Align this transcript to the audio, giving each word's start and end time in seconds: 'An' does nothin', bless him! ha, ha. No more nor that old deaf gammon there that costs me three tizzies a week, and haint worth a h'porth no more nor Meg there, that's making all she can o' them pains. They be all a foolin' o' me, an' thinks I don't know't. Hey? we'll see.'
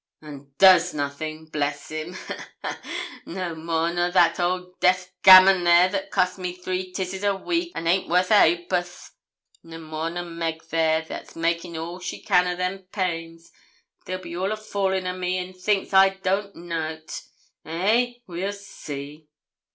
'An' 0.23 0.51
does 0.57 0.95
nothin', 0.95 1.45
bless 1.45 1.89
him! 1.89 2.13
ha, 2.13 2.49
ha. 2.63 2.81
No 3.27 3.53
more 3.53 3.93
nor 3.93 4.09
that 4.09 4.39
old 4.39 4.79
deaf 4.79 5.11
gammon 5.21 5.63
there 5.63 5.89
that 5.89 6.09
costs 6.09 6.39
me 6.39 6.55
three 6.55 6.91
tizzies 6.91 7.23
a 7.23 7.35
week, 7.35 7.71
and 7.75 7.87
haint 7.87 8.09
worth 8.09 8.31
a 8.31 8.55
h'porth 8.65 9.11
no 9.61 9.77
more 9.79 10.09
nor 10.09 10.23
Meg 10.25 10.63
there, 10.71 11.03
that's 11.03 11.35
making 11.35 11.77
all 11.77 11.99
she 11.99 12.19
can 12.19 12.47
o' 12.47 12.55
them 12.55 12.79
pains. 12.91 13.51
They 14.07 14.17
be 14.17 14.35
all 14.35 14.51
a 14.51 14.57
foolin' 14.57 15.05
o' 15.05 15.15
me, 15.15 15.37
an' 15.37 15.53
thinks 15.53 15.93
I 15.93 16.09
don't 16.09 16.55
know't. 16.55 17.21
Hey? 17.63 18.23
we'll 18.25 18.53
see.' 18.53 19.27